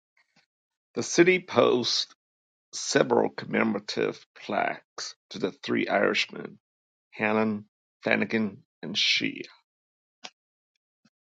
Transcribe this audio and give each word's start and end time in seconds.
The 0.95 1.03
city 1.03 1.37
boasts 1.37 2.11
several 2.73 3.29
commemorative 3.29 4.25
plaques 4.33 5.15
to 5.29 5.37
the 5.37 5.51
three 5.51 5.87
Irishmen, 5.87 6.57
Hannan, 7.11 7.69
Flanagan 8.03 8.65
and 8.81 8.97
Shea. 8.97 9.43